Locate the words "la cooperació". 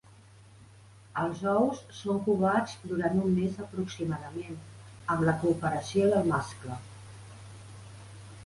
5.29-6.09